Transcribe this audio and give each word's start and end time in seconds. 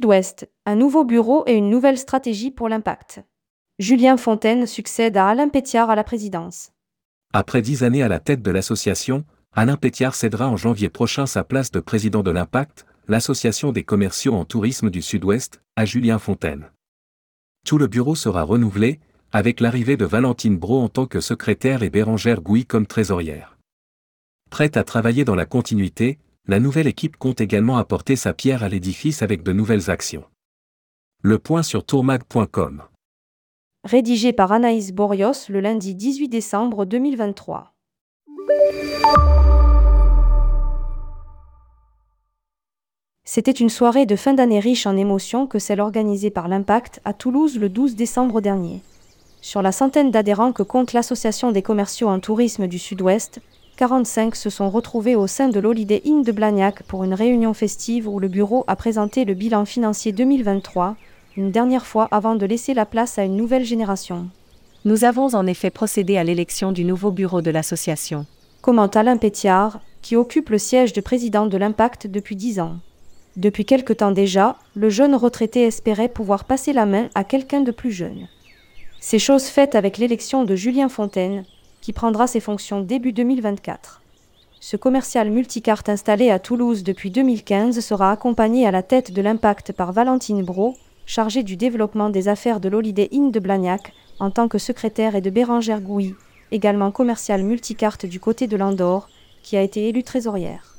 Sud-Ouest, 0.00 0.48
un 0.64 0.76
nouveau 0.76 1.04
bureau 1.04 1.44
et 1.46 1.52
une 1.52 1.68
nouvelle 1.68 1.98
stratégie 1.98 2.50
pour 2.50 2.70
l'impact. 2.70 3.22
Julien 3.78 4.16
Fontaine 4.16 4.66
succède 4.66 5.18
à 5.18 5.28
Alain 5.28 5.50
Pétiard 5.50 5.90
à 5.90 5.94
la 5.94 6.04
présidence. 6.04 6.70
Après 7.34 7.60
dix 7.60 7.84
années 7.84 8.02
à 8.02 8.08
la 8.08 8.18
tête 8.18 8.40
de 8.40 8.50
l'association, 8.50 9.26
Alain 9.52 9.76
Pétiard 9.76 10.14
cédera 10.14 10.48
en 10.48 10.56
janvier 10.56 10.88
prochain 10.88 11.26
sa 11.26 11.44
place 11.44 11.70
de 11.70 11.80
président 11.80 12.22
de 12.22 12.30
l'Impact, 12.30 12.86
l'association 13.08 13.72
des 13.72 13.84
commerciaux 13.84 14.32
en 14.32 14.46
tourisme 14.46 14.88
du 14.88 15.02
Sud-Ouest, 15.02 15.60
à 15.76 15.84
Julien 15.84 16.18
Fontaine. 16.18 16.70
Tout 17.66 17.76
le 17.76 17.86
bureau 17.86 18.14
sera 18.14 18.42
renouvelé, 18.42 19.00
avec 19.32 19.60
l'arrivée 19.60 19.98
de 19.98 20.06
Valentine 20.06 20.56
Bro 20.56 20.80
en 20.80 20.88
tant 20.88 21.04
que 21.04 21.20
secrétaire 21.20 21.82
et 21.82 21.90
Bérangère 21.90 22.40
Gouy 22.40 22.64
comme 22.64 22.86
trésorière. 22.86 23.58
Prête 24.48 24.78
à 24.78 24.82
travailler 24.82 25.26
dans 25.26 25.34
la 25.34 25.44
continuité, 25.44 26.18
la 26.50 26.58
nouvelle 26.58 26.88
équipe 26.88 27.16
compte 27.16 27.40
également 27.40 27.78
apporter 27.78 28.16
sa 28.16 28.34
pierre 28.34 28.64
à 28.64 28.68
l'édifice 28.68 29.22
avec 29.22 29.44
de 29.44 29.52
nouvelles 29.52 29.88
actions. 29.88 30.24
Le 31.22 31.38
point 31.38 31.62
sur 31.62 31.84
tourmag.com. 31.84 32.82
Rédigé 33.84 34.32
par 34.32 34.50
Anaïs 34.50 34.90
Borios 34.90 35.48
le 35.48 35.60
lundi 35.60 35.94
18 35.94 36.28
décembre 36.28 36.86
2023. 36.86 37.72
C'était 43.24 43.52
une 43.52 43.70
soirée 43.70 44.06
de 44.06 44.16
fin 44.16 44.34
d'année 44.34 44.58
riche 44.58 44.88
en 44.88 44.96
émotions 44.96 45.46
que 45.46 45.60
celle 45.60 45.80
organisée 45.80 46.30
par 46.30 46.48
l'Impact 46.48 47.00
à 47.04 47.12
Toulouse 47.12 47.60
le 47.60 47.68
12 47.68 47.94
décembre 47.94 48.40
dernier. 48.40 48.80
Sur 49.40 49.62
la 49.62 49.70
centaine 49.70 50.10
d'adhérents 50.10 50.52
que 50.52 50.64
compte 50.64 50.94
l'Association 50.94 51.52
des 51.52 51.62
commerciaux 51.62 52.08
en 52.08 52.18
tourisme 52.18 52.66
du 52.66 52.80
Sud-Ouest, 52.80 53.40
45 53.80 54.36
se 54.36 54.50
sont 54.50 54.68
retrouvés 54.68 55.16
au 55.16 55.26
sein 55.26 55.48
de 55.48 55.58
l'Holiday 55.58 56.02
Inn 56.04 56.22
de 56.22 56.32
Blagnac 56.32 56.82
pour 56.82 57.02
une 57.02 57.14
réunion 57.14 57.54
festive 57.54 58.06
où 58.06 58.18
le 58.18 58.28
bureau 58.28 58.62
a 58.66 58.76
présenté 58.76 59.24
le 59.24 59.32
bilan 59.32 59.64
financier 59.64 60.12
2023, 60.12 60.96
une 61.38 61.50
dernière 61.50 61.86
fois 61.86 62.06
avant 62.10 62.34
de 62.34 62.44
laisser 62.44 62.74
la 62.74 62.84
place 62.84 63.18
à 63.18 63.24
une 63.24 63.38
nouvelle 63.38 63.64
génération. 63.64 64.28
Nous 64.84 65.04
avons 65.04 65.34
en 65.34 65.46
effet 65.46 65.70
procédé 65.70 66.18
à 66.18 66.24
l'élection 66.24 66.72
du 66.72 66.84
nouveau 66.84 67.10
bureau 67.10 67.40
de 67.40 67.50
l'association. 67.50 68.26
Commente 68.60 68.96
Alain 68.96 69.16
Pétiard, 69.16 69.80
qui 70.02 70.14
occupe 70.14 70.50
le 70.50 70.58
siège 70.58 70.92
de 70.92 71.00
président 71.00 71.46
de 71.46 71.56
l'Impact 71.56 72.06
depuis 72.06 72.36
dix 72.36 72.60
ans. 72.60 72.76
Depuis 73.38 73.64
quelque 73.64 73.94
temps 73.94 74.12
déjà, 74.12 74.56
le 74.74 74.90
jeune 74.90 75.14
retraité 75.14 75.62
espérait 75.62 76.10
pouvoir 76.10 76.44
passer 76.44 76.74
la 76.74 76.84
main 76.84 77.08
à 77.14 77.24
quelqu'un 77.24 77.62
de 77.62 77.70
plus 77.72 77.92
jeune. 77.92 78.28
C'est 79.00 79.18
chose 79.18 79.44
faite 79.44 79.74
avec 79.74 79.96
l'élection 79.96 80.44
de 80.44 80.54
Julien 80.54 80.90
Fontaine, 80.90 81.44
qui 81.90 81.94
prendra 81.94 82.28
ses 82.28 82.38
fonctions 82.38 82.82
début 82.82 83.12
2024. 83.12 84.00
Ce 84.60 84.76
commercial 84.76 85.28
multicarte 85.28 85.88
installé 85.88 86.30
à 86.30 86.38
Toulouse 86.38 86.84
depuis 86.84 87.10
2015 87.10 87.80
sera 87.80 88.12
accompagné 88.12 88.64
à 88.64 88.70
la 88.70 88.84
tête 88.84 89.10
de 89.10 89.20
l'impact 89.20 89.72
par 89.72 89.90
Valentine 89.90 90.44
Bro, 90.44 90.76
chargée 91.04 91.42
du 91.42 91.56
développement 91.56 92.08
des 92.08 92.28
affaires 92.28 92.60
de 92.60 92.68
l'Holiday 92.68 93.08
Inn 93.12 93.32
de 93.32 93.40
Blagnac, 93.40 93.92
en 94.20 94.30
tant 94.30 94.46
que 94.46 94.58
secrétaire 94.58 95.16
et 95.16 95.20
de 95.20 95.30
Bérangère 95.30 95.80
Gouy, 95.80 96.14
également 96.52 96.92
commercial 96.92 97.42
multicarte 97.42 98.06
du 98.06 98.20
côté 98.20 98.46
de 98.46 98.56
l'Andorre, 98.56 99.08
qui 99.42 99.56
a 99.56 99.62
été 99.62 99.88
élue 99.88 100.04
trésorière. 100.04 100.76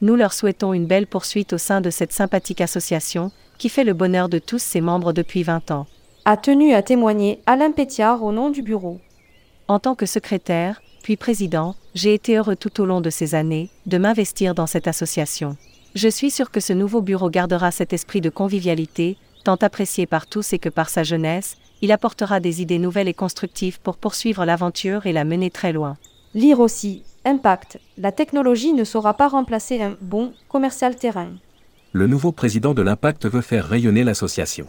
Nous 0.00 0.16
leur 0.16 0.32
souhaitons 0.32 0.72
une 0.72 0.86
belle 0.86 1.06
poursuite 1.06 1.52
au 1.52 1.58
sein 1.58 1.82
de 1.82 1.90
cette 1.90 2.14
sympathique 2.14 2.62
association, 2.62 3.30
qui 3.58 3.68
fait 3.68 3.84
le 3.84 3.92
bonheur 3.92 4.30
de 4.30 4.38
tous 4.38 4.58
ses 4.58 4.80
membres 4.80 5.12
depuis 5.12 5.42
20 5.42 5.70
ans 5.70 5.86
a 6.28 6.36
tenu 6.36 6.74
à 6.74 6.82
témoigner 6.82 7.40
Alain 7.46 7.70
Pétiard 7.70 8.24
au 8.24 8.32
nom 8.32 8.50
du 8.50 8.60
bureau. 8.60 8.98
En 9.68 9.80
tant 9.80 9.96
que 9.96 10.06
secrétaire, 10.06 10.80
puis 11.02 11.16
président, 11.16 11.74
j'ai 11.94 12.14
été 12.14 12.36
heureux 12.36 12.54
tout 12.54 12.80
au 12.80 12.86
long 12.86 13.00
de 13.00 13.10
ces 13.10 13.34
années 13.34 13.68
de 13.86 13.98
m'investir 13.98 14.54
dans 14.54 14.68
cette 14.68 14.86
association. 14.86 15.56
Je 15.96 16.08
suis 16.08 16.30
sûr 16.30 16.52
que 16.52 16.60
ce 16.60 16.72
nouveau 16.72 17.02
bureau 17.02 17.30
gardera 17.30 17.72
cet 17.72 17.92
esprit 17.92 18.20
de 18.20 18.30
convivialité, 18.30 19.16
tant 19.42 19.56
apprécié 19.56 20.06
par 20.06 20.28
tous 20.28 20.52
et 20.52 20.60
que 20.60 20.68
par 20.68 20.88
sa 20.88 21.02
jeunesse, 21.02 21.56
il 21.82 21.90
apportera 21.90 22.38
des 22.38 22.62
idées 22.62 22.78
nouvelles 22.78 23.08
et 23.08 23.14
constructives 23.14 23.80
pour 23.80 23.96
poursuivre 23.96 24.44
l'aventure 24.44 25.06
et 25.06 25.12
la 25.12 25.24
mener 25.24 25.50
très 25.50 25.72
loin. 25.72 25.96
Lire 26.34 26.60
aussi, 26.60 27.02
Impact, 27.24 27.80
la 27.98 28.12
technologie 28.12 28.72
ne 28.72 28.84
saura 28.84 29.14
pas 29.14 29.26
remplacer 29.26 29.82
un 29.82 29.96
bon 30.00 30.32
commercial 30.48 30.94
terrain. 30.94 31.30
Le 31.92 32.06
nouveau 32.06 32.30
président 32.30 32.72
de 32.72 32.82
l'Impact 32.82 33.26
veut 33.26 33.40
faire 33.40 33.66
rayonner 33.66 34.04
l'association. 34.04 34.68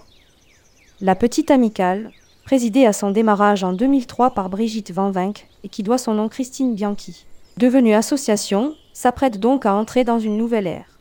La 1.02 1.14
Petite 1.14 1.52
Amicale, 1.52 2.12
présidée 2.48 2.86
à 2.86 2.94
son 2.94 3.12
démarrage 3.12 3.66
en 3.66 3.74
2003 3.74 4.32
par 4.32 4.48
Brigitte 4.48 4.94
Van 4.94 5.12
Vinck 5.12 5.50
et 5.66 5.68
qui 5.68 5.84
doit 5.84 5.98
son 5.98 6.14
nom 6.14 6.30
Christine 6.30 6.76
Bianchi, 6.76 7.26
devenue 7.58 7.94
association, 7.94 8.74
s'apprête 8.94 9.38
donc 9.38 9.66
à 9.66 9.74
entrer 9.74 10.06
dans 10.06 10.18
une 10.18 10.38
nouvelle 10.38 10.66
ère. 10.66 10.98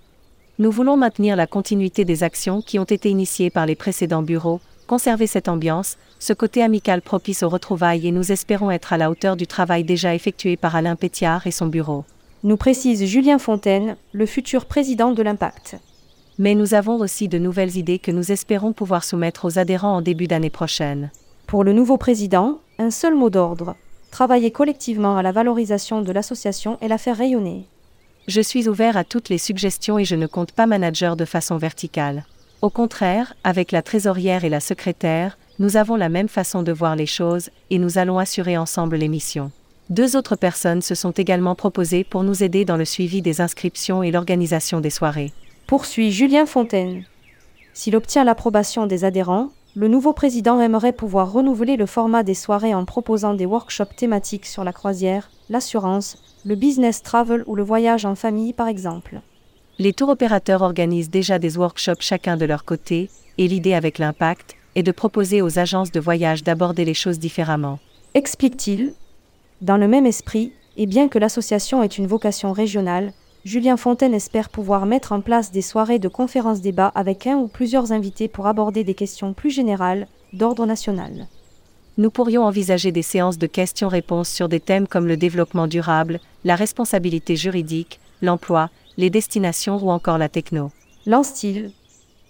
Nous 0.59 0.73
voulons 0.73 0.97
maintenir 0.97 1.37
la 1.37 1.47
continuité 1.47 2.05
des 2.05 2.25
actions 2.25 2.63
qui 2.63 2.81
ont 2.81 2.85
été 2.85 3.11
initiées 3.11 3.51
par 3.51 3.65
les 3.65 3.77
précédents 3.77 4.25
bureaux, 4.25 4.61
conserver 4.89 5.29
cette 5.29 5.47
ambiance, 5.47 5.99
ce 6.19 6.33
côté 6.33 6.65
amical 6.65 7.01
propice 7.01 7.45
aux 7.45 7.49
retrouvailles 7.49 8.09
et 8.09 8.11
nous 8.11 8.33
espérons 8.33 8.73
être 8.73 8.93
à 8.93 8.97
la 8.97 9.09
hauteur 9.09 9.37
du 9.37 9.47
travail 9.47 9.85
déjà 9.85 10.17
effectué 10.17 10.57
par 10.57 10.75
Alain 10.75 10.97
Pétiard 10.97 11.47
et 11.47 11.53
son 11.53 11.69
bureau. 11.69 12.05
Nous 12.43 12.57
précise 12.57 13.05
Julien 13.05 13.39
Fontaine, 13.39 13.97
le 14.13 14.27
futur 14.27 14.65
président 14.65 15.13
de 15.13 15.23
l'Impact 15.23 15.77
mais 16.39 16.55
nous 16.55 16.75
avons 16.75 16.97
aussi 16.97 17.29
de 17.29 17.39
nouvelles 17.39 17.79
idées 17.79 17.99
que 17.99 18.11
nous 18.11 18.31
espérons 18.31 18.75
pouvoir 18.75 19.05
soumettre 19.05 19.47
aux 19.47 19.59
adhérents 19.59 19.97
en 19.97 20.03
début 20.03 20.27
d'année 20.27 20.51
prochaine. 20.51 21.11
Pour 21.47 21.63
le 21.63 21.73
nouveau 21.73 21.97
président, 21.97 22.59
un 22.79 22.91
seul 22.91 23.15
mot 23.15 23.31
d'ordre 23.31 23.77
travailler 24.11 24.51
collectivement 24.51 25.19
à 25.19 25.23
la 25.23 25.31
valorisation 25.31 26.01
de 26.01 26.11
l'association 26.11 26.79
et 26.81 26.89
la 26.89 26.97
faire 26.97 27.19
rayonner. 27.19 27.67
Je 28.29 28.41
suis 28.41 28.67
ouvert 28.67 28.97
à 28.97 29.05
toutes 29.05 29.29
les 29.29 29.37
suggestions 29.37 29.99
et 29.99 30.05
je 30.07 30.17
ne 30.17 30.27
compte 30.27 30.53
pas 30.53 30.67
manager 30.67 31.17
de 31.17 31.27
façon 31.27 31.59
verticale. 31.59 32.25
Au 32.63 32.71
contraire, 32.71 33.35
avec 33.45 33.73
la 33.73 33.83
trésorière 33.83 34.45
et 34.45 34.49
la 34.49 34.61
secrétaire, 34.61 35.37
nous 35.59 35.77
avons 35.77 35.97
la 35.97 36.09
même 36.09 36.29
façon 36.29 36.63
de 36.63 36.73
voir 36.73 36.97
les 36.97 37.07
choses 37.07 37.51
et 37.69 37.79
nous 37.79 37.99
allons 37.99 38.19
assurer 38.19 38.57
ensemble 38.57 38.97
les 38.97 39.09
missions. 39.09 39.51
Deux 39.91 40.17
autres 40.17 40.37
personnes 40.37 40.83
se 40.83 40.95
sont 40.95 41.13
également 41.13 41.55
proposées 41.55 42.03
pour 42.03 42.25
nous 42.25 42.43
aider 42.43 42.65
dans 42.65 42.77
le 42.77 42.85
suivi 42.85 43.23
des 43.23 43.41
inscriptions 43.41 44.03
et 44.03 44.11
l'organisation 44.11 44.81
des 44.81 44.91
soirées 44.91 45.33
poursuit 45.67 46.11
Julien 46.11 46.47
Fontaine. 46.47 47.05
S'il 47.75 47.97
obtient 47.97 48.25
l'approbation 48.25 48.87
des 48.87 49.05
adhérents, 49.05 49.51
le 49.77 49.89
nouveau 49.89 50.15
président 50.15 50.59
aimerait 50.59 50.95
pouvoir 50.95 51.31
renouveler 51.31 51.77
le 51.77 51.85
format 51.85 52.23
des 52.23 52.33
soirées 52.33 52.75
en 52.75 52.87
proposant 52.87 53.35
des 53.35 53.45
workshops 53.45 53.95
thématiques 53.95 54.47
sur 54.47 54.65
la 54.65 54.73
croisière, 54.73 55.31
l'assurance, 55.51 56.17
le 56.47 56.55
business 56.55 57.03
travel 57.03 57.45
ou 57.47 57.55
le 57.55 57.63
voyage 57.63 58.07
en 58.07 58.15
famille 58.15 58.55
par 58.55 58.69
exemple. 58.69 59.21
Les 59.79 59.93
tours 59.93 60.09
opérateurs 60.09 60.63
organisent 60.63 61.11
déjà 61.11 61.39
des 61.39 61.59
workshops 61.59 62.01
chacun 62.01 62.39
de 62.39 62.47
leur 62.47 62.65
côté, 62.65 63.11
et 63.37 63.47
l'idée 63.47 63.75
avec 63.75 63.99
l'impact 63.99 64.57
est 64.77 64.83
de 64.83 64.93
proposer 64.93 65.43
aux 65.43 65.59
agences 65.59 65.93
de 65.93 66.01
voyage 66.01 66.43
d'aborder 66.43 66.87
les 66.87 66.95
choses 66.95 67.19
différemment. 67.19 67.79
Explique-t-il. 68.15 68.95
Dans 69.61 69.77
le 69.77 69.89
même 69.89 70.07
esprit, 70.07 70.53
et 70.79 70.87
bien 70.87 71.09
que 71.09 71.19
l'association 71.19 71.83
ait 71.83 71.87
une 71.87 72.07
vocation 72.07 72.53
régionale, 72.55 73.13
Julien 73.47 73.77
Fontaine 73.77 74.13
espère 74.13 74.49
pouvoir 74.49 74.87
mettre 74.87 75.13
en 75.13 75.21
place 75.21 75.53
des 75.53 75.63
soirées 75.63 76.01
de 76.01 76.09
conférences-débats 76.09 76.91
avec 76.97 77.29
un 77.29 77.37
ou 77.37 77.47
plusieurs 77.47 77.93
invités 77.93 78.27
pour 78.27 78.49
aborder 78.49 78.83
des 78.83 78.95
questions 78.95 79.35
plus 79.35 79.51
générales, 79.51 80.09
d'ordre 80.33 80.67
national. 80.67 81.29
Nous 81.97 82.11
pourrions 82.11 82.43
envisager 82.43 82.91
des 82.91 83.03
séances 83.03 83.39
de 83.39 83.47
questions-réponses 83.47 84.31
sur 84.31 84.49
des 84.49 84.59
thèmes 84.59 84.89
comme 84.89 85.07
le 85.07 85.17
développement 85.17 85.69
durable, 85.69 86.19
la 86.43 86.57
responsabilité 86.57 87.37
juridique, 87.37 88.01
l'emploi, 88.21 88.69
les 88.97 89.11
destinations 89.11 89.77
ou 89.77 89.93
encore 89.93 90.19
la 90.19 90.29
techno. 90.29 90.73
Lance-t-il 91.07 91.71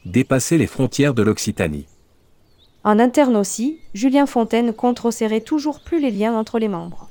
Dépasser 0.04 0.58
les 0.58 0.66
frontières 0.66 1.14
de 1.14 1.22
l'Occitanie. 1.22 1.86
En 2.84 2.98
interne 2.98 3.36
aussi, 3.36 3.78
Julien 3.94 4.26
Fontaine 4.26 4.74
compte 4.74 4.98
resserrer 4.98 5.40
toujours 5.40 5.80
plus 5.80 5.98
les 5.98 6.10
liens 6.10 6.34
entre 6.34 6.58
les 6.58 6.68
membres. 6.68 7.08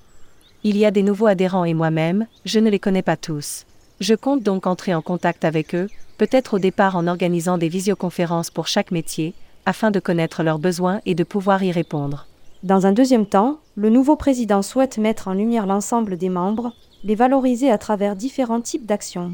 Il 0.64 0.78
y 0.78 0.86
a 0.86 0.92
des 0.92 1.02
nouveaux 1.02 1.26
adhérents 1.26 1.66
et 1.66 1.74
moi-même, 1.74 2.28
je 2.46 2.60
ne 2.60 2.69
les 2.69 2.80
connais 2.80 3.01
pas 3.01 3.18
tous. 3.18 3.66
Je 4.01 4.13
compte 4.13 4.44
donc 4.44 4.68
entrer 4.68 4.94
en 4.94 5.01
contact 5.01 5.45
avec 5.45 5.74
eux, 5.74 5.88
peut-être 6.18 6.56
au 6.56 6.59
départ 6.59 6.97
en 6.97 7.07
organisant 7.07 7.57
des 7.57 7.69
visioconférences 7.69 8.50
pour 8.50 8.68
chaque 8.68 8.92
métier, 8.92 9.33
afin 9.65 9.89
de 9.89 10.01
connaître 10.01 10.44
leurs 10.44 10.59
besoins 10.59 11.00
et 11.06 11.15
de 11.15 11.24
pouvoir 11.24 11.63
y 11.63 11.71
répondre. 11.71 12.27
Dans 12.63 12.86
un 12.86 12.92
deuxième 12.92 13.25
temps, 13.25 13.59
le 13.75 13.89
nouveau 13.89 14.15
président 14.15 14.62
souhaite 14.62 14.97
mettre 14.97 15.30
en 15.30 15.33
lumière 15.33 15.65
l'ensemble 15.65 16.18
des 16.18 16.30
membres, 16.30 16.74
les 17.03 17.15
valoriser 17.15 17.71
à 17.71 17.77
travers 17.77 18.15
différents 18.15 18.62
types 18.62 18.86
d'actions, 18.86 19.33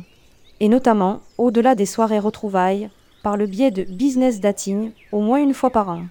et 0.60 0.70
notamment, 0.70 1.22
au-delà 1.40 1.74
des 1.74 1.86
soirées 1.88 2.20
retrouvailles, 2.20 2.90
par 3.24 3.38
le 3.38 3.48
biais 3.48 3.72
de 3.72 3.84
business 3.84 4.40
dating, 4.40 4.92
au 5.12 5.22
moins 5.22 5.40
une 5.40 5.54
fois 5.54 5.72
par 5.72 5.90
an. 5.90 6.04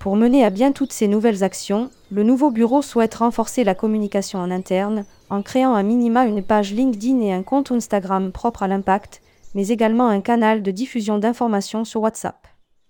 Pour 0.00 0.16
mener 0.16 0.46
à 0.46 0.48
bien 0.48 0.72
toutes 0.72 0.94
ces 0.94 1.08
nouvelles 1.08 1.44
actions, 1.44 1.90
le 2.10 2.22
nouveau 2.22 2.50
bureau 2.50 2.80
souhaite 2.80 3.16
renforcer 3.16 3.64
la 3.64 3.74
communication 3.74 4.38
en 4.38 4.50
interne 4.50 5.04
en 5.28 5.42
créant 5.42 5.74
à 5.74 5.82
minima 5.82 6.24
une 6.24 6.42
page 6.42 6.72
LinkedIn 6.72 7.20
et 7.20 7.34
un 7.34 7.42
compte 7.42 7.70
Instagram 7.70 8.32
propre 8.32 8.62
à 8.62 8.66
l'impact, 8.66 9.20
mais 9.54 9.68
également 9.68 10.08
un 10.08 10.22
canal 10.22 10.62
de 10.62 10.70
diffusion 10.70 11.18
d'informations 11.18 11.84
sur 11.84 12.00
WhatsApp. 12.00 12.46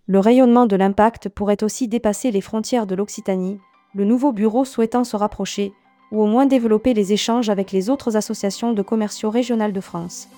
Le 0.06 0.20
rayonnement 0.20 0.66
de 0.66 0.76
l'impact 0.76 1.28
pourrait 1.28 1.64
aussi 1.64 1.88
dépasser 1.88 2.30
les 2.30 2.40
frontières 2.40 2.86
de 2.86 2.94
l'Occitanie, 2.94 3.58
le 3.92 4.04
nouveau 4.04 4.30
bureau 4.30 4.64
souhaitant 4.64 5.02
se 5.02 5.16
rapprocher, 5.16 5.72
ou 6.12 6.22
au 6.22 6.26
moins 6.26 6.46
développer 6.46 6.94
les 6.94 7.12
échanges 7.12 7.50
avec 7.50 7.72
les 7.72 7.90
autres 7.90 8.16
associations 8.16 8.72
de 8.72 8.82
commerciaux 8.82 9.30
régionales 9.30 9.72
de 9.72 9.80
France. 9.80 10.28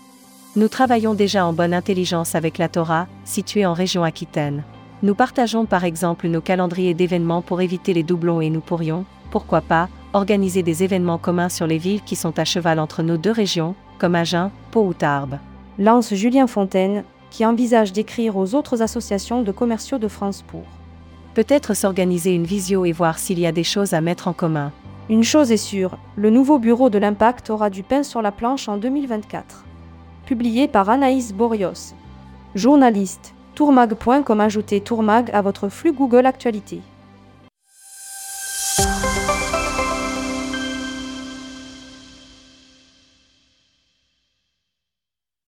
Nous 0.56 0.68
travaillons 0.68 1.12
déjà 1.12 1.44
en 1.44 1.52
bonne 1.52 1.74
intelligence 1.74 2.34
avec 2.34 2.56
la 2.56 2.70
Torah, 2.70 3.08
située 3.26 3.66
en 3.66 3.74
région 3.74 4.04
Aquitaine. 4.04 4.64
Nous 5.02 5.16
partageons 5.16 5.64
par 5.64 5.82
exemple 5.82 6.28
nos 6.28 6.40
calendriers 6.40 6.94
d'événements 6.94 7.42
pour 7.42 7.60
éviter 7.60 7.92
les 7.92 8.04
doublons 8.04 8.40
et 8.40 8.50
nous 8.50 8.60
pourrions, 8.60 9.04
pourquoi 9.32 9.60
pas, 9.60 9.88
organiser 10.12 10.62
des 10.62 10.84
événements 10.84 11.18
communs 11.18 11.48
sur 11.48 11.66
les 11.66 11.78
villes 11.78 12.02
qui 12.02 12.14
sont 12.14 12.38
à 12.38 12.44
cheval 12.44 12.78
entre 12.78 13.02
nos 13.02 13.16
deux 13.16 13.32
régions, 13.32 13.74
comme 13.98 14.14
Agen, 14.14 14.52
Pau 14.70 14.84
ou 14.86 14.94
Tarbes. 14.94 15.38
Lance 15.76 16.14
Julien 16.14 16.46
Fontaine, 16.46 17.02
qui 17.30 17.44
envisage 17.44 17.92
d'écrire 17.92 18.36
aux 18.36 18.54
autres 18.54 18.80
associations 18.80 19.42
de 19.42 19.50
commerciaux 19.50 19.98
de 19.98 20.06
France 20.06 20.42
pour. 20.46 20.64
Peut-être 21.34 21.74
s'organiser 21.74 22.34
une 22.34 22.44
visio 22.44 22.84
et 22.84 22.92
voir 22.92 23.18
s'il 23.18 23.40
y 23.40 23.46
a 23.46 23.52
des 23.52 23.64
choses 23.64 23.94
à 23.94 24.00
mettre 24.00 24.28
en 24.28 24.32
commun. 24.32 24.70
Une 25.08 25.24
chose 25.24 25.50
est 25.50 25.56
sûre, 25.56 25.98
le 26.14 26.30
nouveau 26.30 26.60
bureau 26.60 26.90
de 26.90 26.98
l'impact 26.98 27.50
aura 27.50 27.70
du 27.70 27.82
pain 27.82 28.04
sur 28.04 28.22
la 28.22 28.30
planche 28.30 28.68
en 28.68 28.76
2024. 28.76 29.64
Publié 30.26 30.68
par 30.68 30.90
Anaïs 30.90 31.32
Borios. 31.32 31.94
Journaliste, 32.54 33.34
tourmag.com 33.54 34.40
ajoutez 34.40 34.80
tourmag 34.80 35.30
à 35.32 35.42
votre 35.42 35.68
flux 35.68 35.92
Google 35.92 36.26
Actualité. 36.26 36.80